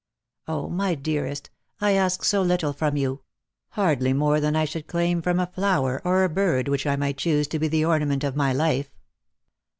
0, 0.47 0.67
my 0.69 0.95
dearest, 0.95 1.51
I 1.79 1.91
ask 1.91 2.23
so 2.23 2.41
little 2.41 2.73
from 2.73 2.97
you; 2.97 3.21
hardly 3.73 4.13
more 4.13 4.39
than 4.39 4.55
I 4.55 4.65
should 4.65 4.87
claim 4.87 5.21
from 5.21 5.39
a 5.39 5.45
flower 5.45 6.01
or 6.03 6.23
a 6.23 6.27
bird 6.29 6.67
which 6.67 6.87
I 6.87 6.95
might 6.95 7.17
choose 7.17 7.47
to 7.49 7.59
be 7.59 7.67
the 7.67 7.85
ornament 7.85 8.23
of 8.23 8.35
my 8.35 8.51
life. 8.51 8.89